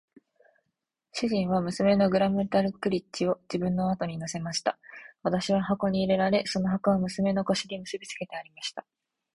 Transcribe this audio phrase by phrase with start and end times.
[1.11, 4.79] 主人は娘のグラムダルクリッチを自分の後に乗せました。
[5.21, 8.83] 私は箱に入れられ、その箱は娘の腰に結びつけてありました。